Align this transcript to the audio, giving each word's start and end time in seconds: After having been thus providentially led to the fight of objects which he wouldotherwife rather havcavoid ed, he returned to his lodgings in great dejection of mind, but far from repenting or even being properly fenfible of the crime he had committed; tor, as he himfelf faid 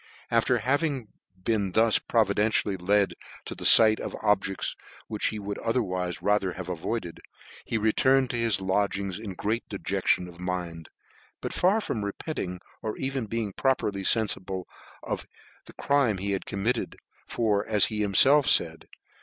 After 0.31 0.57
having 0.57 1.09
been 1.43 1.73
thus 1.73 1.99
providentially 1.99 2.75
led 2.75 3.13
to 3.45 3.53
the 3.53 3.65
fight 3.65 3.99
of 3.99 4.15
objects 4.19 4.75
which 5.07 5.27
he 5.27 5.37
wouldotherwife 5.39 6.17
rather 6.23 6.53
havcavoid 6.55 7.05
ed, 7.05 7.19
he 7.65 7.77
returned 7.77 8.31
to 8.31 8.35
his 8.35 8.61
lodgings 8.61 9.19
in 9.19 9.35
great 9.35 9.69
dejection 9.69 10.27
of 10.27 10.39
mind, 10.39 10.89
but 11.39 11.53
far 11.53 11.79
from 11.81 12.03
repenting 12.03 12.61
or 12.81 12.97
even 12.97 13.27
being 13.27 13.53
properly 13.53 14.01
fenfible 14.01 14.63
of 15.03 15.27
the 15.67 15.73
crime 15.73 16.17
he 16.17 16.31
had 16.31 16.47
committed; 16.47 16.95
tor, 17.29 17.63
as 17.67 17.85
he 17.85 17.99
himfelf 17.99 18.45
faid 18.47 18.87